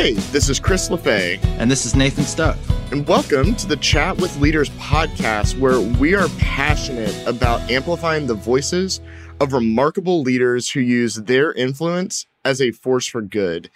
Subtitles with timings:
[0.00, 1.44] Hey, this is Chris LaFay.
[1.58, 2.56] And this is Nathan Stuck.
[2.90, 8.32] And welcome to the Chat with Leaders podcast, where we are passionate about amplifying the
[8.32, 9.02] voices
[9.40, 13.68] of remarkable leaders who use their influence as a force for good.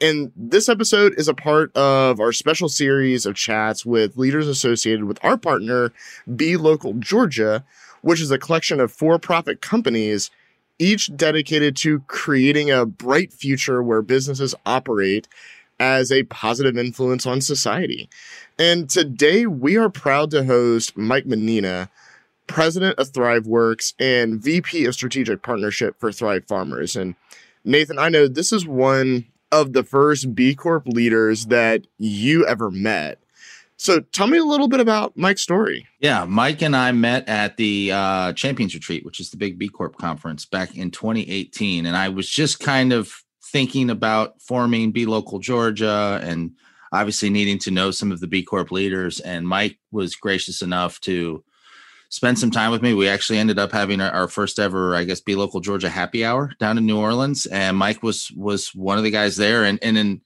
[0.00, 5.04] And this episode is a part of our special series of chats with leaders associated
[5.04, 5.92] with our partner,
[6.34, 7.64] B Local Georgia,
[8.02, 10.32] which is a collection of for profit companies
[10.80, 15.28] each dedicated to creating a bright future where businesses operate
[15.80, 18.08] as a positive influence on society.
[18.58, 21.88] And today we are proud to host Mike Mannina,
[22.46, 26.94] president of ThriveWorx and VP of Strategic Partnership for Thrive Farmers.
[26.94, 27.14] And
[27.64, 32.70] Nathan, I know this is one of the first B Corp leaders that you ever
[32.70, 33.18] met.
[33.76, 35.86] So tell me a little bit about Mike's story.
[36.00, 39.68] Yeah, Mike and I met at the uh, Champions Retreat, which is the big B
[39.68, 41.86] Corp conference back in 2018.
[41.86, 46.52] And I was just kind of thinking about forming B Local Georgia and
[46.92, 49.20] obviously needing to know some of the B Corp leaders.
[49.20, 51.44] And Mike was gracious enough to
[52.08, 52.94] spend some time with me.
[52.94, 56.52] We actually ended up having our, first ever, I guess, B Local Georgia happy hour
[56.58, 57.46] down in New Orleans.
[57.46, 59.64] And Mike was was one of the guys there.
[59.64, 60.20] And and in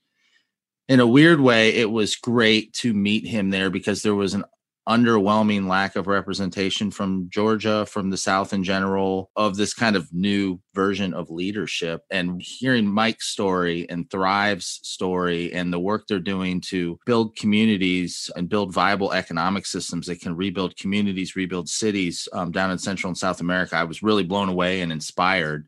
[0.87, 4.45] in a weird way, it was great to meet him there because there was an
[4.87, 10.11] underwhelming lack of representation from Georgia, from the South in general, of this kind of
[10.13, 12.01] new version of leadership.
[12.11, 18.29] And hearing Mike's story and Thrive's story and the work they're doing to build communities
[18.35, 23.09] and build viable economic systems that can rebuild communities, rebuild cities um, down in Central
[23.09, 25.67] and South America, I was really blown away and inspired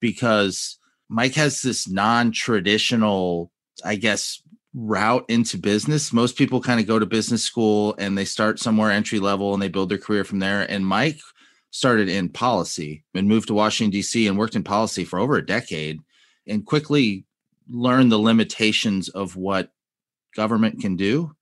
[0.00, 4.42] because Mike has this non traditional I guess,
[4.74, 6.12] route into business.
[6.12, 9.62] Most people kind of go to business school and they start somewhere entry level and
[9.62, 10.68] they build their career from there.
[10.68, 11.20] And Mike
[11.70, 15.46] started in policy and moved to Washington, D.C., and worked in policy for over a
[15.46, 16.00] decade
[16.46, 17.24] and quickly
[17.68, 19.70] learned the limitations of what
[20.36, 21.34] government can do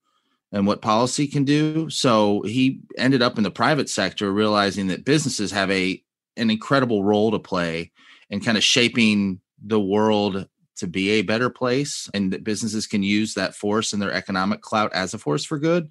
[0.52, 1.88] and what policy can do.
[1.90, 6.02] So he ended up in the private sector, realizing that businesses have a
[6.36, 7.92] an incredible role to play
[8.30, 10.48] in kind of shaping the world
[10.82, 14.60] to be a better place and that businesses can use that force and their economic
[14.60, 15.90] clout as a force for good.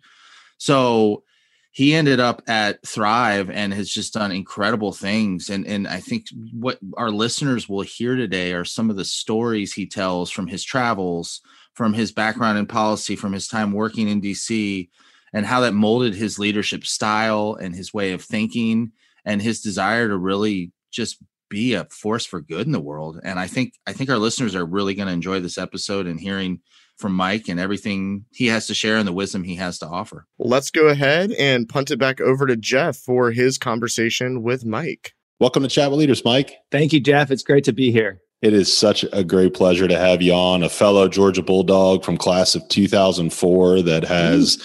[0.57, 1.23] So
[1.71, 5.49] he ended up at Thrive and has just done incredible things.
[5.49, 9.71] And and I think what our listeners will hear today are some of the stories
[9.71, 11.39] he tells from his travels,
[11.73, 14.89] from his background in policy, from his time working in DC,
[15.31, 18.91] and how that molded his leadership style and his way of thinking
[19.23, 21.17] and his desire to really just
[21.51, 23.19] be a force for good in the world.
[23.23, 26.19] And I think I think our listeners are really going to enjoy this episode and
[26.19, 26.61] hearing
[26.97, 30.25] from Mike and everything he has to share and the wisdom he has to offer.
[30.39, 35.13] Let's go ahead and punt it back over to Jeff for his conversation with Mike.
[35.39, 36.55] Welcome to Chat with Leaders, Mike.
[36.71, 37.31] Thank you, Jeff.
[37.31, 38.21] It's great to be here.
[38.41, 42.17] It is such a great pleasure to have you on, a fellow Georgia Bulldog from
[42.17, 44.57] class of 2004 that has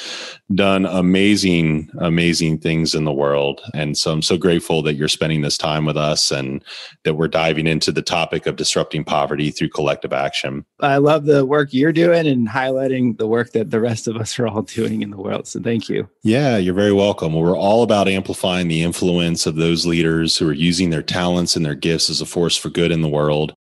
[0.55, 3.61] done amazing, amazing things in the world.
[3.75, 6.65] And so I'm so grateful that you're spending this time with us and
[7.05, 10.65] that we're diving into the topic of disrupting poverty through collective action.
[10.81, 14.39] I love the work you're doing and highlighting the work that the rest of us
[14.39, 15.49] are all doing in the world.
[15.49, 16.09] So thank you.
[16.23, 17.33] Yeah, you're very welcome.
[17.33, 21.56] Well, we're all about amplifying the influence of those leaders who are using their talents
[21.56, 23.55] and their gifts as a force for good in the world.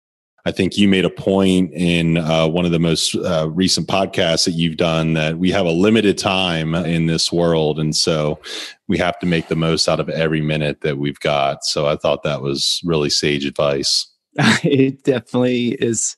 [0.47, 4.45] I think you made a point in uh, one of the most uh, recent podcasts
[4.45, 7.79] that you've done that we have a limited time in this world.
[7.79, 8.39] And so
[8.87, 11.65] we have to make the most out of every minute that we've got.
[11.65, 14.07] So I thought that was really sage advice.
[14.63, 16.15] it definitely is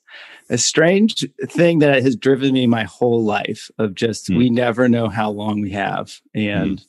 [0.50, 4.36] a strange thing that has driven me my whole life of just mm.
[4.36, 6.20] we never know how long we have.
[6.34, 6.84] And mm.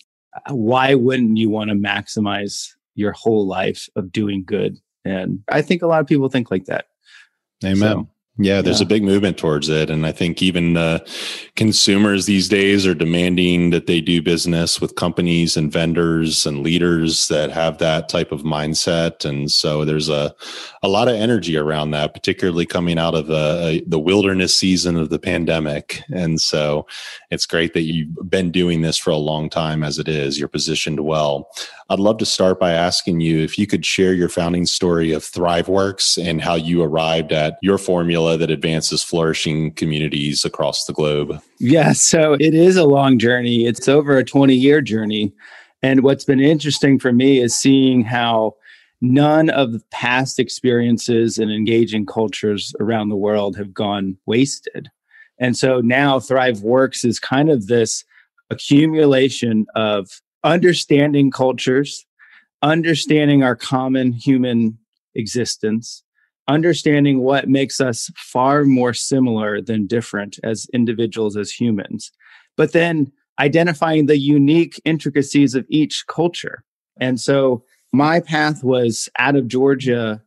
[0.49, 4.77] why wouldn't you want to maximize your whole life of doing good?
[5.05, 6.88] And I think a lot of people think like that.
[7.63, 7.77] Amen.
[7.79, 8.09] So,
[8.41, 8.85] yeah, there's yeah.
[8.85, 9.89] a big movement towards it.
[9.89, 10.99] And I think even uh,
[11.57, 17.27] consumers these days are demanding that they do business with companies and vendors and leaders
[17.27, 19.25] that have that type of mindset.
[19.25, 20.33] And so there's a,
[20.81, 25.09] a lot of energy around that, particularly coming out of uh, the wilderness season of
[25.09, 26.01] the pandemic.
[26.09, 26.87] And so
[27.31, 30.39] it's great that you've been doing this for a long time as it is.
[30.39, 31.49] You're positioned well.
[31.89, 35.23] I'd love to start by asking you if you could share your founding story of
[35.23, 41.41] ThriveWorx and how you arrived at your formula that advances flourishing communities across the globe.
[41.59, 43.65] Yeah, so it is a long journey.
[43.65, 45.33] It's over a 20 year journey.
[45.81, 48.55] And what's been interesting for me is seeing how
[49.01, 54.89] none of the past experiences and engaging cultures around the world have gone wasted.
[55.39, 58.03] And so now ThriveWorx is kind of this
[58.49, 62.05] accumulation of understanding cultures,
[62.61, 64.77] understanding our common human
[65.15, 66.03] existence,
[66.49, 72.11] understanding what makes us far more similar than different as individuals, as humans,
[72.57, 76.63] but then identifying the unique intricacies of each culture.
[76.99, 77.63] And so
[77.93, 80.21] my path was out of Georgia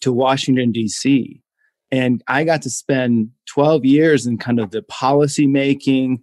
[0.00, 1.40] to Washington, D.C.
[1.92, 6.20] And I got to spend 12 years in kind of the policy making,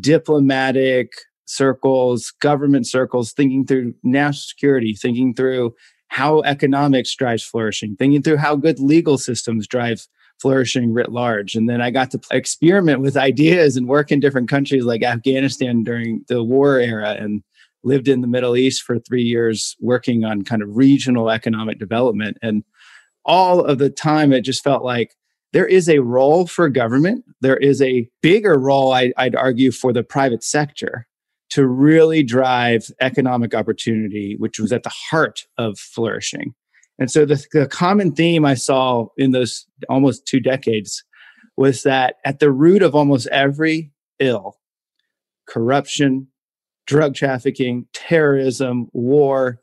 [0.00, 1.12] diplomatic
[1.44, 5.74] circles, government circles, thinking through national security, thinking through
[6.12, 10.06] how economics drives flourishing, thinking through how good legal systems drive
[10.38, 11.54] flourishing writ large.
[11.54, 15.82] And then I got to experiment with ideas and work in different countries like Afghanistan
[15.82, 17.42] during the war era and
[17.82, 22.36] lived in the Middle East for three years working on kind of regional economic development.
[22.42, 22.62] And
[23.24, 25.14] all of the time, it just felt like
[25.54, 27.24] there is a role for government.
[27.40, 31.06] There is a bigger role, I, would argue, for the private sector
[31.52, 36.54] to really drive economic opportunity, which was at the heart of flourishing.
[36.98, 41.04] And so the, the common theme I saw in those almost two decades
[41.58, 44.56] was that at the root of almost every ill,
[45.46, 46.28] corruption,
[46.86, 49.60] drug trafficking, terrorism, war,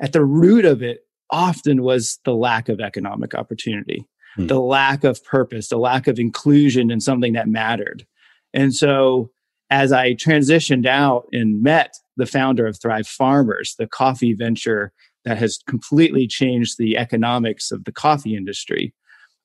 [0.00, 1.00] at the root of it
[1.30, 4.06] often was the lack of economic opportunity,
[4.36, 4.46] hmm.
[4.46, 8.06] the lack of purpose, the lack of inclusion in something that mattered.
[8.54, 9.32] And so
[9.72, 14.92] as I transitioned out and met the founder of Thrive Farmers, the coffee venture
[15.24, 18.92] that has completely changed the economics of the coffee industry,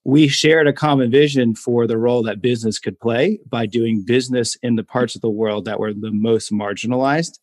[0.03, 4.57] we shared a common vision for the role that business could play by doing business
[4.61, 7.39] in the parts of the world that were the most marginalized.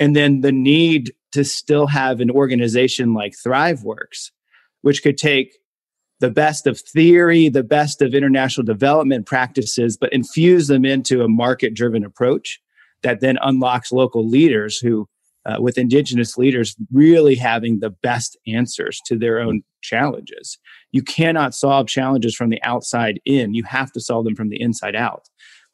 [0.00, 4.30] And then the need to still have an organization like ThriveWorx,
[4.80, 5.58] which could take
[6.22, 11.28] the best of theory, the best of international development practices, but infuse them into a
[11.28, 12.60] market driven approach
[13.02, 15.08] that then unlocks local leaders who,
[15.46, 20.58] uh, with indigenous leaders, really having the best answers to their own challenges.
[20.92, 24.60] You cannot solve challenges from the outside in, you have to solve them from the
[24.60, 25.28] inside out.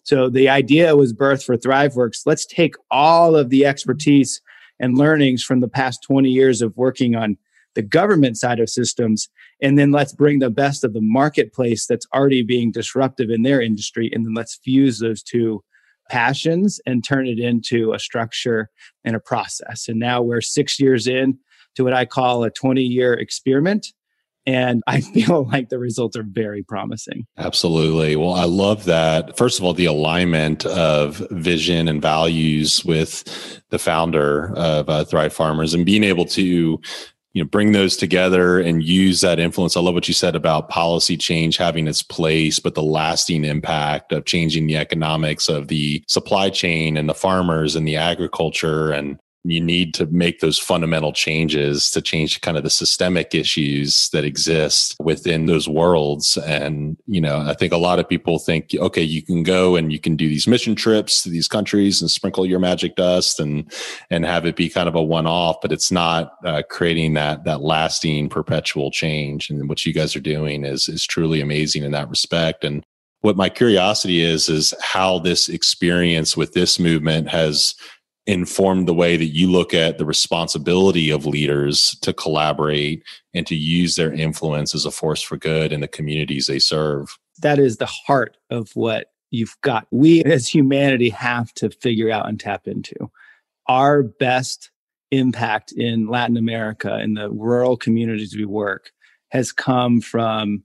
[0.04, 2.22] So the idea was birthed for ThriveWorx.
[2.24, 4.40] Let's take all of the expertise
[4.80, 7.36] and learnings from the past 20 years of working on
[7.78, 9.28] the government side of systems
[9.62, 13.62] and then let's bring the best of the marketplace that's already being disruptive in their
[13.62, 15.62] industry and then let's fuse those two
[16.10, 18.68] passions and turn it into a structure
[19.04, 21.38] and a process and now we're six years in
[21.76, 23.86] to what i call a 20 year experiment
[24.44, 27.26] and I feel like the results are very promising.
[27.36, 28.16] Absolutely.
[28.16, 29.36] Well, I love that.
[29.36, 35.34] First of all, the alignment of vision and values with the founder of uh, Thrive
[35.34, 36.80] Farmers and being able to
[37.38, 39.76] you know bring those together and use that influence.
[39.76, 44.10] I love what you said about policy change having its place but the lasting impact
[44.10, 49.20] of changing the economics of the supply chain and the farmers and the agriculture and
[49.52, 54.24] you need to make those fundamental changes to change kind of the systemic issues that
[54.24, 56.36] exist within those worlds.
[56.36, 59.92] And you know i think a lot of people think okay you can go and
[59.92, 63.70] you can do these mission trips to these countries and sprinkle your magic dust and
[64.10, 67.44] and have it be kind of a one off but it's not uh, creating that
[67.44, 69.50] that lasting perpetual change.
[69.50, 72.64] And what you guys are doing is is truly amazing in that respect.
[72.64, 72.84] And
[73.20, 77.74] what my curiosity is is how this experience with this movement has
[78.28, 83.56] informed the way that you look at the responsibility of leaders to collaborate and to
[83.56, 87.18] use their influence as a force for good in the communities they serve.
[87.40, 89.86] That is the heart of what you've got.
[89.90, 93.10] We as humanity have to figure out and tap into.
[93.66, 94.70] Our best
[95.10, 98.90] impact in Latin America, in the rural communities we work,
[99.30, 100.62] has come from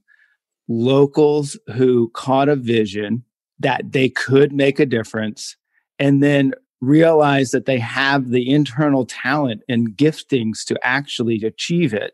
[0.68, 3.24] locals who caught a vision
[3.58, 5.56] that they could make a difference
[5.98, 6.52] and then
[6.84, 12.12] realize that they have the internal talent and giftings to actually achieve it.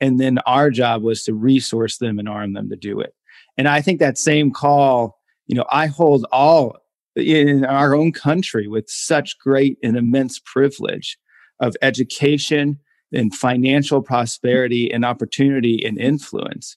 [0.00, 3.14] And then our job was to resource them and arm them to do it.
[3.56, 6.76] And I think that same call, you know, I hold all
[7.14, 11.18] in our own country with such great and immense privilege
[11.60, 12.78] of education
[13.12, 16.76] and financial prosperity and opportunity and influence.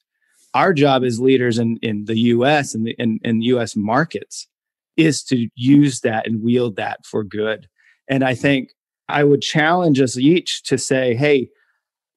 [0.53, 4.47] Our job as leaders in, in the US and the in, in US markets
[4.97, 7.67] is to use that and wield that for good.
[8.09, 8.69] And I think
[9.09, 11.49] I would challenge us each to say, hey,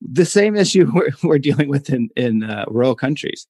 [0.00, 3.46] the same issue we're, we're dealing with in, in uh, rural countries,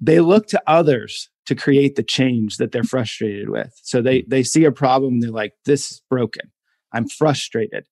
[0.00, 3.72] they look to others to create the change that they're frustrated with.
[3.82, 6.50] So they, they see a problem and they're like, this is broken.
[6.92, 7.86] I'm frustrated.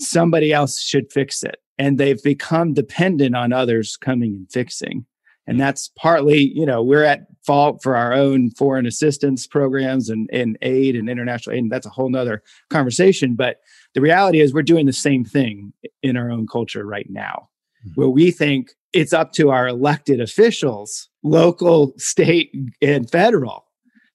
[0.00, 1.56] Somebody else should fix it.
[1.78, 5.06] And they've become dependent on others coming and fixing.
[5.46, 10.30] And that's partly, you know, we're at fault for our own foreign assistance programs and,
[10.32, 11.64] and aid and international aid.
[11.64, 13.34] And that's a whole nother conversation.
[13.34, 13.60] But
[13.94, 15.72] the reality is we're doing the same thing
[16.02, 17.48] in our own culture right now.
[17.84, 18.00] Mm-hmm.
[18.00, 23.66] where we think it's up to our elected officials, local, state, and federal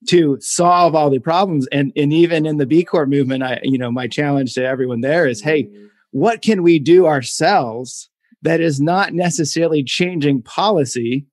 [0.07, 1.67] to solve all the problems.
[1.71, 5.01] And, and even in the B Corp movement, I, you know, my challenge to everyone
[5.01, 5.86] there is, hey, mm-hmm.
[6.12, 8.09] what can we do ourselves
[8.41, 11.25] that is not necessarily changing policy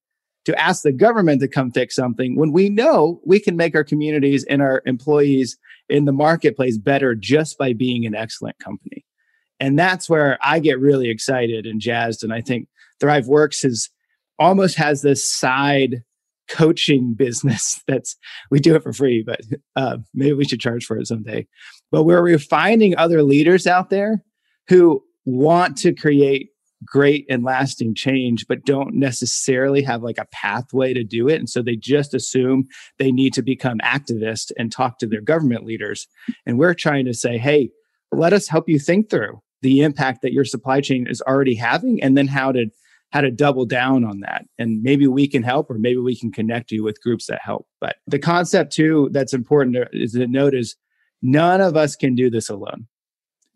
[0.44, 3.84] to ask the government to come fix something when we know we can make our
[3.84, 5.58] communities and our employees
[5.88, 9.04] in the marketplace better just by being an excellent company.
[9.58, 12.22] And that's where I get really excited and jazzed.
[12.22, 12.68] And I think
[13.02, 13.90] ThriveWorx is
[14.38, 16.02] almost has this side
[16.48, 18.16] coaching business that's
[18.50, 19.40] we do it for free, but
[19.74, 21.46] uh, maybe we should charge for it someday.
[21.90, 24.22] But where we're finding other leaders out there
[24.68, 26.50] who want to create
[26.84, 31.36] great and lasting change, but don't necessarily have like a pathway to do it.
[31.36, 32.66] And so they just assume
[32.98, 36.06] they need to become activists and talk to their government leaders.
[36.44, 37.70] And we're trying to say, hey,
[38.12, 42.02] let us help you think through the impact that your supply chain is already having
[42.02, 42.66] and then how to
[43.12, 46.30] how to double down on that and maybe we can help or maybe we can
[46.30, 50.54] connect you with groups that help but the concept too that's important is to note
[50.54, 50.76] is
[51.22, 52.86] none of us can do this alone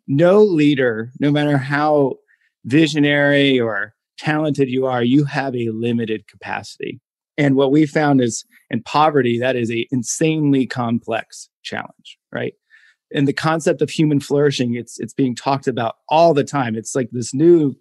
[0.06, 2.14] no leader no matter how
[2.64, 7.00] visionary or talented you are you have a limited capacity.
[7.38, 12.54] And what we found is in poverty that is a insanely complex challenge right?
[13.12, 16.76] And the concept of human flourishing it's it's being talked about all the time.
[16.76, 17.74] It's like this new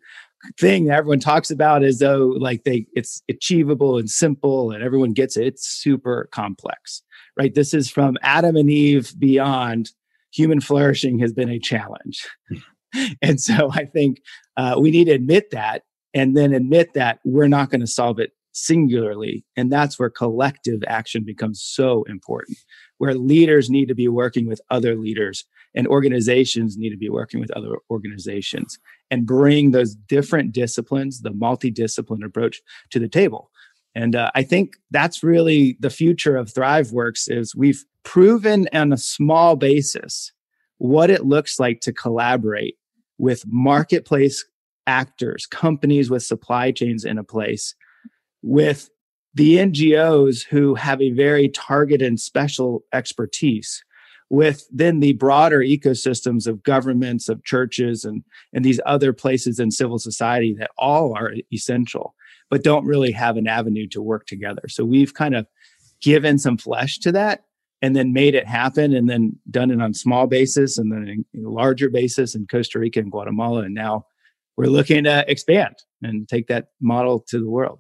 [0.58, 5.12] thing that everyone talks about as though like they it's achievable and simple and everyone
[5.12, 5.46] gets it.
[5.46, 7.04] It's super complex
[7.40, 7.56] right?
[7.56, 9.92] This is from adam and eve beyond.
[10.32, 12.58] Human flourishing has been a challenge hmm.
[13.22, 14.22] and so i think
[14.58, 18.20] uh, we need to admit that and then admit that we're not going to solve
[18.20, 22.58] it singularly and that's where collective action becomes so important
[22.98, 27.40] where leaders need to be working with other leaders and organizations need to be working
[27.40, 28.80] with other organizations
[29.12, 33.52] and bring those different disciplines, the multidiscipline approach to the table.
[33.96, 38.98] And uh, I think that's really the future of ThriveWorx is we've proven on a
[38.98, 40.32] small basis
[40.78, 42.76] what it looks like to collaborate
[43.20, 44.44] with marketplace
[44.88, 47.76] actors, companies with supply chains in a place,
[48.42, 48.90] with
[49.36, 53.84] the NGOs who have a very targeted and special expertise
[54.30, 58.24] with then the broader ecosystems of governments, of churches, and,
[58.54, 62.14] and these other places in civil society that all are essential,
[62.50, 64.68] but don't really have an avenue to work together.
[64.68, 65.48] So we've kind of
[66.02, 67.44] given some flesh to that
[67.82, 71.44] and then made it happen and then done it on small basis and then in
[71.44, 73.62] larger basis in Costa Rica and Guatemala.
[73.62, 74.06] And now
[74.58, 77.80] we're looking to expand and take that model to the world.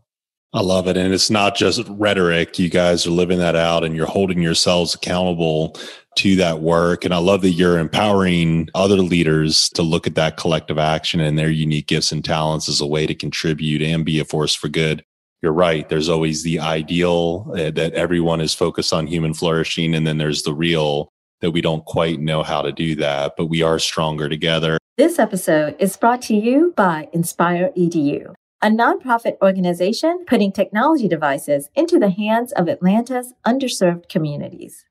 [0.51, 0.98] I love it.
[0.98, 2.58] And it's not just rhetoric.
[2.58, 5.75] You guys are living that out and you're holding yourselves accountable
[6.18, 7.06] to that work.
[7.06, 11.38] And I love that you're empowering other leaders to look at that collective action and
[11.38, 14.70] their unique gifts and talents as a way to contribute and be a force for
[14.70, 15.03] good.
[15.41, 15.88] You're right.
[15.88, 19.96] There's always the ideal uh, that everyone is focused on human flourishing.
[19.96, 21.10] And then there's the real
[21.41, 24.77] that we don't quite know how to do that, but we are stronger together.
[24.98, 31.69] This episode is brought to you by Inspire EDU a nonprofit organization putting technology devices
[31.75, 34.86] into the hands of Atlanta's underserved communities.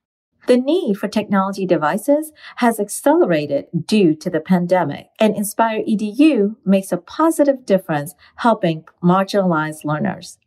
[0.49, 6.91] The need for technology devices has accelerated due to the pandemic, and Inspire EDU makes
[6.91, 10.39] a positive difference helping marginalized learners.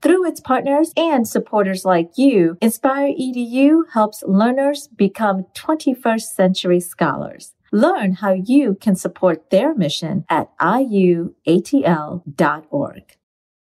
[0.00, 7.52] Through its partners and supporters like you, Inspire EDU helps learners become 21st century scholars.
[7.70, 11.34] Learn how you can support their mission at iuatl.org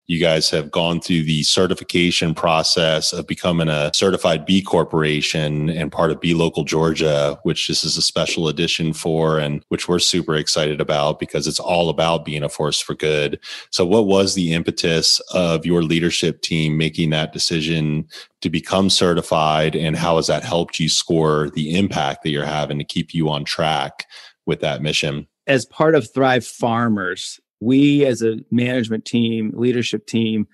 [0.08, 5.92] you guys have gone through the certification process of becoming a certified B corporation and
[5.92, 10.00] part of B Local Georgia, which this is a special edition for, and which we're
[10.00, 13.40] super excited about because it's all about being a force for good.
[13.72, 18.08] So, what was the impetus of your leadership team making that decision
[18.42, 22.78] to become certified, and how has that helped you score the impact that you're having
[22.78, 24.06] to keep you on track
[24.46, 25.28] with that mission?
[25.48, 30.48] As part of Thrive Farmers, we as a management team, leadership team,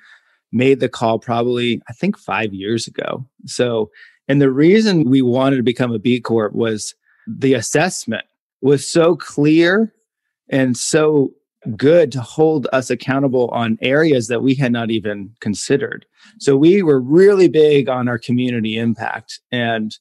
[0.51, 3.25] made the call probably, I think, five years ago.
[3.45, 3.89] So,
[4.27, 6.93] and the reason we wanted to become a B Corp was
[7.27, 8.25] the assessment
[8.61, 9.93] was so clear
[10.49, 11.31] and so
[11.77, 16.05] good to hold us accountable on areas that we had not even considered.
[16.39, 19.95] So we were really big on our community impact and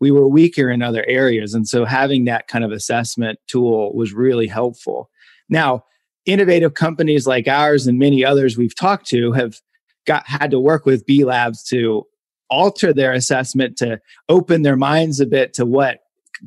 [0.00, 1.54] we were weaker in other areas.
[1.54, 5.10] And so having that kind of assessment tool was really helpful.
[5.48, 5.84] Now,
[6.26, 9.60] innovative companies like ours and many others we've talked to have
[10.06, 12.04] got had to work with B Labs to
[12.50, 16.00] alter their assessment to open their minds a bit to what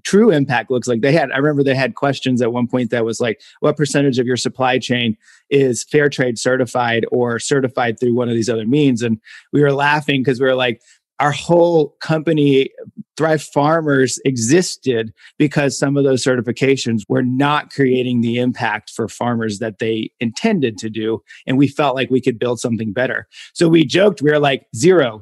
[0.04, 1.02] true impact looks like.
[1.02, 4.20] They had, I remember they had questions at one point that was like, what percentage
[4.20, 5.18] of your supply chain
[5.50, 9.02] is fair trade certified or certified through one of these other means?
[9.02, 9.20] And
[9.52, 10.82] we were laughing because we were like,
[11.20, 12.70] our whole company,
[13.18, 19.60] Thrive Farmers, existed because some of those certifications were not creating the impact for farmers
[19.60, 21.22] that they intended to do.
[21.46, 23.28] And we felt like we could build something better.
[23.54, 25.22] So we joked, we were like 0%.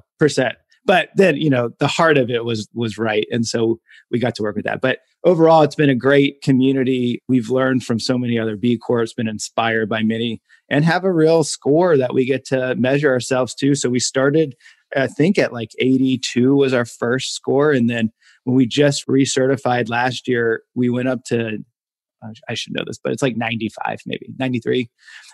[0.85, 3.27] But then, you know, the heart of it was was right.
[3.29, 3.77] And so
[4.09, 4.79] we got to work with that.
[4.79, 7.21] But overall, it's been a great community.
[7.27, 11.11] We've learned from so many other B Corps, been inspired by many, and have a
[11.11, 13.75] real score that we get to measure ourselves to.
[13.75, 14.55] So we started
[14.95, 17.71] I think at like 82 was our first score.
[17.71, 18.11] And then
[18.43, 21.59] when we just recertified last year, we went up to,
[22.49, 24.89] I should know this, but it's like 95, maybe 93.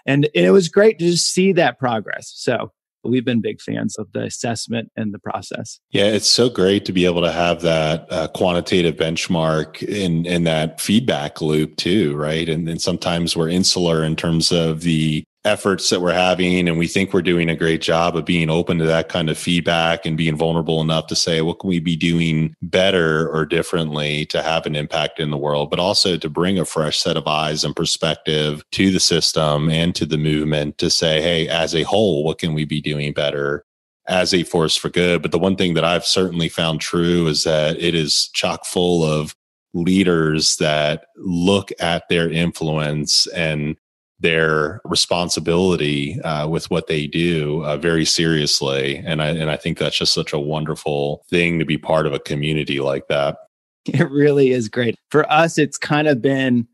[0.05, 2.31] And it was great to just see that progress.
[2.36, 2.72] So
[3.03, 5.79] we've been big fans of the assessment and the process.
[5.91, 10.43] Yeah, it's so great to be able to have that uh, quantitative benchmark in in
[10.45, 12.48] that feedback loop too, right?
[12.48, 17.14] And sometimes we're insular in terms of the efforts that we're having and we think
[17.14, 20.38] we're doing a great job of being open to that kind of feedback and being
[20.38, 24.76] vulnerable enough to say what can we be doing better or differently to have an
[24.76, 28.64] impact in the world but also to bring a fresh set of eyes and perspective
[28.72, 32.54] to the system and to the movement to say hey as a whole what can
[32.54, 33.66] we be doing better
[34.08, 35.22] as a force for good?
[35.22, 39.04] But the one thing that I've certainly found true is that it is chock full
[39.04, 39.36] of
[39.74, 43.76] leaders that look at their influence and
[44.24, 49.77] their responsibility uh, with what they do uh, very seriously, and I and I think
[49.77, 53.38] that's just such a wonderful thing to be part of a community like that.
[53.86, 55.58] It really is great for us.
[55.58, 56.70] It's kind of been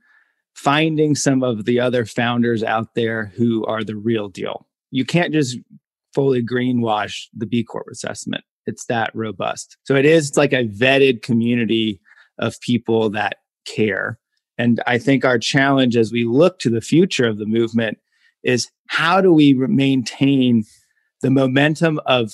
[0.54, 4.68] finding some of the other founders out there who are the real deal.
[4.92, 5.58] You can't just
[6.14, 8.44] fully greenwash the B Corp assessment.
[8.68, 9.76] It's that robust.
[9.86, 12.00] So it is like a vetted community
[12.38, 14.20] of people that care
[14.60, 17.98] and I think our challenge as we look to the future of the movement
[18.44, 20.66] is how do we maintain
[21.22, 22.34] the momentum of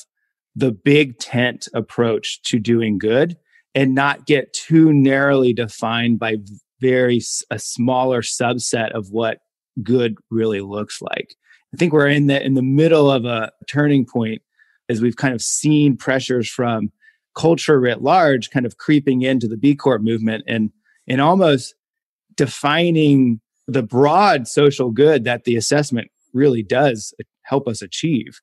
[0.56, 3.38] the big tent approach to doing good
[3.76, 6.38] and not get too narrowly defined by
[6.82, 7.22] very
[7.52, 9.40] a smaller subset of what
[9.84, 11.36] good really looks like.
[11.74, 14.42] I think we're in the in the middle of a turning point
[14.90, 16.92] as we've kind of seen pressures from
[17.36, 20.72] culture writ large kind of creeping into the B Corp movement and
[21.08, 21.76] and almost
[22.38, 28.40] defining the broad social good that the assessment really does help us achieve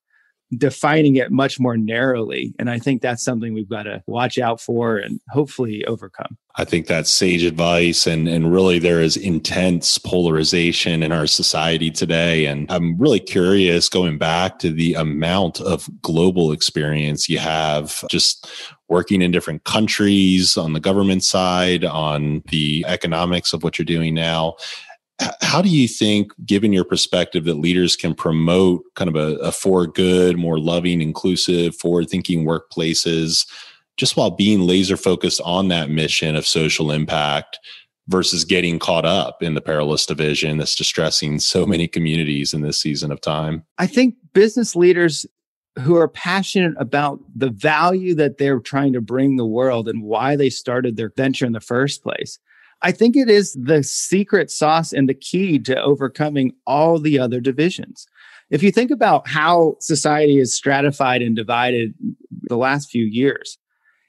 [0.56, 2.54] defining it much more narrowly.
[2.58, 6.36] And i think that's something we've got to watch out for and hopefully overcome.
[6.56, 11.90] I think that's sage advice and and really there is intense polarization in our society
[11.90, 12.46] today.
[12.46, 18.46] And i'm really curious going back to the amount of global experience you have just
[18.92, 24.12] working in different countries on the government side, on the economics of what you're doing
[24.12, 24.54] now.
[25.40, 29.50] How do you think, given your perspective, that leaders can promote kind of a, a
[29.50, 33.46] for good, more loving, inclusive, forward thinking workplaces,
[33.96, 37.58] just while being laser focused on that mission of social impact
[38.08, 42.78] versus getting caught up in the perilous division that's distressing so many communities in this
[42.78, 43.64] season of time?
[43.78, 45.24] I think business leaders
[45.80, 50.36] who are passionate about the value that they're trying to bring the world and why
[50.36, 52.38] they started their venture in the first place.
[52.82, 57.40] I think it is the secret sauce and the key to overcoming all the other
[57.40, 58.06] divisions.
[58.50, 61.94] If you think about how society is stratified and divided
[62.42, 63.56] the last few years,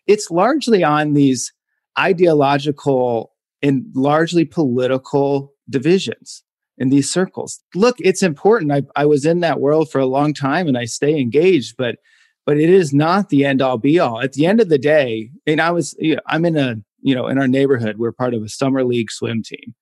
[0.05, 1.53] it's largely on these
[1.97, 6.43] ideological and largely political divisions
[6.77, 7.61] in these circles.
[7.75, 8.71] Look, it's important.
[8.71, 11.97] I, I was in that world for a long time and I stay engaged, but
[12.45, 14.21] but it is not the end all be all.
[14.21, 17.15] At the end of the day, and I was you know, I'm in a you
[17.15, 19.73] know in our neighborhood we're part of a summer league swim team,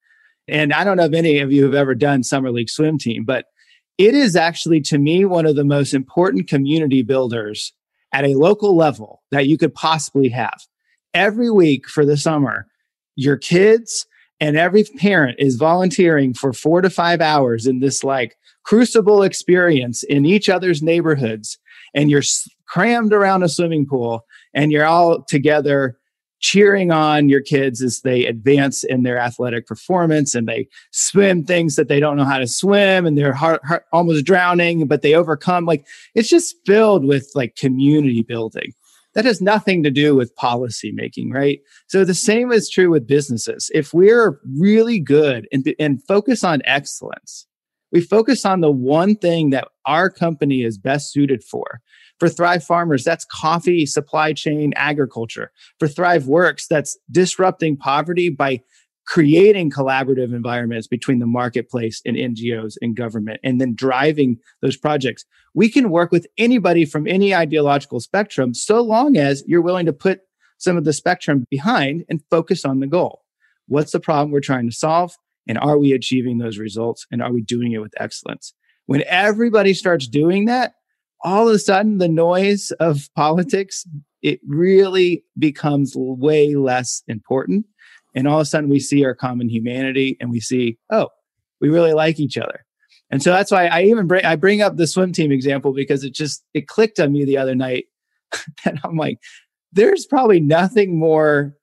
[0.47, 3.23] and I don't know if any of you have ever done summer league swim team,
[3.25, 3.45] but
[3.97, 7.73] it is actually to me one of the most important community builders
[8.13, 10.60] at a local level that you could possibly have.
[11.13, 12.67] Every week for the summer,
[13.15, 14.06] your kids
[14.41, 20.01] and every parent is volunteering for four to five hours in this like crucible experience
[20.04, 21.60] in each other's neighborhoods.
[21.93, 22.23] And you're
[22.65, 25.97] crammed around a swimming pool and you're all together
[26.39, 31.75] cheering on your kids as they advance in their athletic performance and they swim things
[31.75, 35.13] that they don't know how to swim and they're heart, heart, almost drowning but they
[35.13, 35.65] overcome.
[35.65, 38.73] Like it's just filled with like community building
[39.13, 41.60] that has nothing to do with policy making, right?
[41.88, 43.69] So the same is true with businesses.
[43.74, 47.47] If we're really good and, and focus on excellence,
[47.91, 51.82] we focus on the one thing that our company is best suited for,
[52.19, 55.52] For Thrive Farmers, that's coffee, supply chain, agriculture.
[55.80, 58.62] For ThriveWorx, that's disrupting poverty by
[59.12, 65.26] creating collaborative environments between the marketplace and NGOs and government, and then driving those projects.
[65.54, 69.91] We can work with anybody from any ideological spectrum so long as you're willing to
[69.91, 70.21] put
[70.60, 73.24] some of the spectrum behind and focus on the goal.
[73.67, 75.17] What's the problem we're trying to solve?
[75.45, 77.06] And are we achieving those results?
[77.12, 78.54] And are we doing it with excellence?
[78.86, 80.76] When everybody starts doing that,
[81.21, 83.86] all of a sudden the noise of politics,
[84.21, 87.65] it really becomes way less important.
[88.13, 91.10] And all of a sudden we see our common humanity and we see, oh,
[91.60, 92.65] we really like each other.
[93.10, 96.04] And so that's why I even bring I bring up the swim team example because
[96.04, 97.86] it just it clicked on me the other night.
[98.65, 99.19] and I'm like,
[99.74, 101.54] there's probably nothing more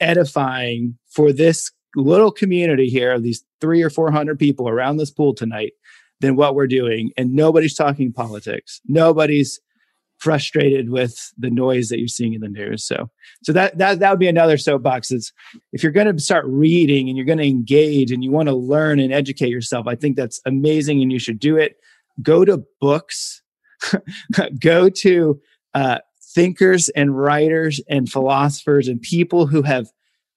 [0.00, 5.10] edifying for this little community here of these three or four hundred people around this
[5.10, 5.72] pool tonight
[6.20, 7.10] than what we're doing.
[7.16, 8.80] And nobody's talking politics.
[8.86, 9.60] Nobody's
[10.22, 12.84] frustrated with the noise that you're seeing in the news.
[12.84, 13.10] So,
[13.42, 15.10] so that that that would be another soapbox.
[15.10, 15.32] Is
[15.72, 18.54] if you're going to start reading and you're going to engage and you want to
[18.54, 21.76] learn and educate yourself, I think that's amazing, and you should do it.
[22.22, 23.42] Go to books.
[24.60, 25.40] go to
[25.74, 25.98] uh,
[26.34, 29.88] thinkers and writers and philosophers and people who have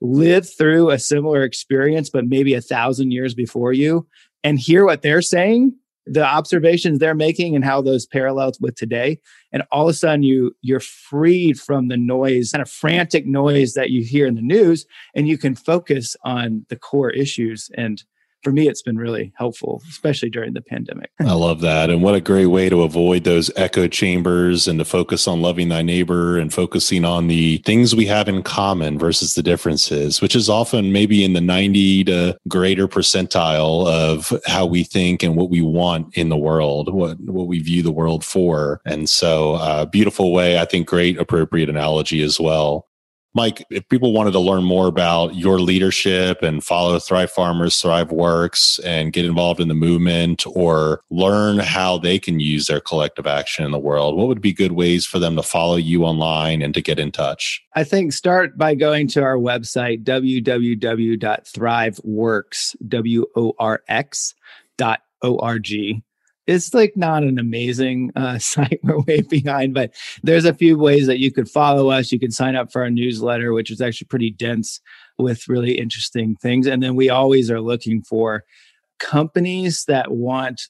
[0.01, 4.07] lived through a similar experience, but maybe a thousand years before you,
[4.43, 9.19] and hear what they're saying, the observations they're making, and how those parallels with today.
[9.51, 13.73] And all of a sudden, you you're freed from the noise, kind of frantic noise
[13.73, 18.03] that you hear in the news, and you can focus on the core issues and
[18.45, 21.09] for me, it's been really helpful, especially during the pandemic.
[21.19, 21.89] I love that.
[21.89, 25.69] And what a great way to avoid those echo chambers and to focus on loving
[25.69, 30.35] thy neighbor and focusing on the things we have in common versus the differences, which
[30.35, 35.49] is often maybe in the 90 to greater percentile of how we think and what
[35.49, 38.79] we want in the world, what, what we view the world for.
[38.85, 42.85] And so, uh, beautiful way, I think, great appropriate analogy as well.
[43.35, 48.79] Mike, if people wanted to learn more about your leadership and follow Thrive Farmers, ThriveWorx,
[48.85, 53.65] and get involved in the movement or learn how they can use their collective action
[53.65, 56.73] in the world, what would be good ways for them to follow you online and
[56.73, 57.61] to get in touch?
[57.75, 64.33] I think start by going to our website, www.thriveworks, W O R X
[64.77, 66.01] dot O R G
[66.47, 68.79] it's like not an amazing uh, site.
[68.83, 72.11] We're way behind, but there's a few ways that you could follow us.
[72.11, 74.79] You can sign up for our newsletter, which is actually pretty dense
[75.17, 76.67] with really interesting things.
[76.67, 78.43] And then we always are looking for
[78.99, 80.61] companies that want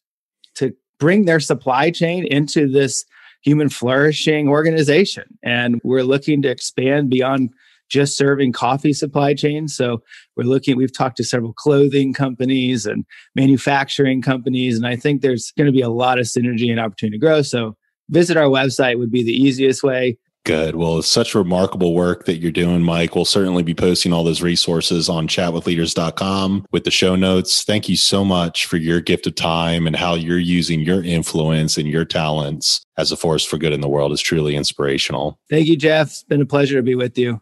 [0.56, 3.06] to bring their supply chain into this
[3.42, 5.38] human flourishing organization.
[5.44, 7.52] And we're looking to expand beyond
[7.90, 9.76] just serving coffee supply chains.
[9.76, 10.02] So
[10.36, 14.78] we're looking, we've talked to several clothing companies and manufacturing companies.
[14.78, 17.42] And I think there's going to be a lot of synergy and opportunity to grow.
[17.42, 17.76] So
[18.10, 20.18] visit our website would be the easiest way.
[20.46, 20.76] Good.
[20.76, 23.16] Well, it's such remarkable work that you're doing, Mike.
[23.16, 27.64] We'll certainly be posting all those resources on chatwithleaders.com with the show notes.
[27.64, 31.78] Thank you so much for your gift of time and how you're using your influence
[31.78, 35.40] and your talents as a force for good in the world is truly inspirational.
[35.50, 36.10] Thank you, Jeff.
[36.10, 37.42] It's been a pleasure to be with you.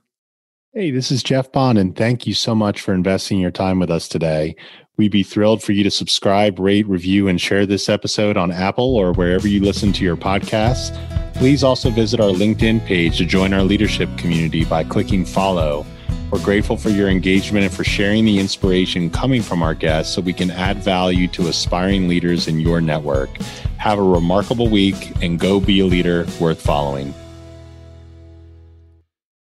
[0.75, 3.91] Hey, this is Jeff Bond, and thank you so much for investing your time with
[3.91, 4.55] us today.
[4.97, 8.95] We'd be thrilled for you to subscribe, rate, review, and share this episode on Apple
[8.95, 10.97] or wherever you listen to your podcasts.
[11.35, 15.85] Please also visit our LinkedIn page to join our leadership community by clicking follow.
[16.31, 20.23] We're grateful for your engagement and for sharing the inspiration coming from our guests so
[20.23, 23.29] we can add value to aspiring leaders in your network.
[23.77, 27.13] Have a remarkable week and go be a leader worth following.